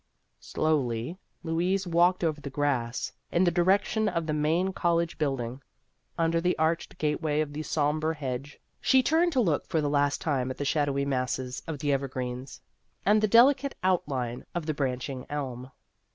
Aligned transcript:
Slowly 0.39 1.19
Louise 1.43 1.85
walked 1.85 2.23
over 2.23 2.41
the 2.41 2.49
grass, 2.49 3.13
in 3.31 3.43
the 3.43 3.51
direction 3.51 4.09
of 4.09 4.25
the 4.25 4.33
main 4.33 4.73
college 4.73 5.19
build 5.19 5.39
ing. 5.41 5.61
Under 6.17 6.41
the 6.41 6.57
arched 6.57 6.97
gateway 6.97 7.39
of 7.39 7.53
the 7.53 7.61
sombre 7.61 8.15
hedge, 8.15 8.59
she 8.81 9.03
turned 9.03 9.31
to 9.33 9.39
look 9.39 9.67
for 9.67 9.79
the 9.79 9.87
last 9.91 10.19
time 10.19 10.49
at 10.49 10.57
the 10.57 10.65
shadowy 10.65 11.05
masses 11.05 11.61
of 11.67 11.77
the 11.77 11.93
ever 11.93 12.07
greens 12.07 12.61
and 13.05 13.21
the 13.21 13.27
delicate 13.27 13.75
outline 13.83 14.43
of 14.55 14.65
the 14.65 14.73
218 14.73 14.73
Vassar 14.73 14.73
Studies 14.73 14.75
branching 14.75 15.25
elm. 15.37 15.71